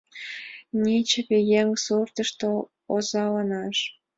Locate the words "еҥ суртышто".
1.59-2.49